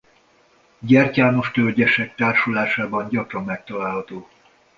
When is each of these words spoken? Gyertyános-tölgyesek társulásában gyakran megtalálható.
Gyertyános-tölgyesek 0.79 2.15
társulásában 2.15 3.09
gyakran 3.09 3.43
megtalálható. 3.43 4.27